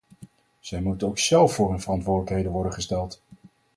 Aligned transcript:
Zij 0.59 0.81
moeten 0.81 1.07
ook 1.07 1.17
zélf 1.19 1.53
voor 1.53 1.69
hun 1.69 1.81
verantwoordelijkheden 1.81 2.51
worden 2.51 2.73
gesteld. 2.73 3.21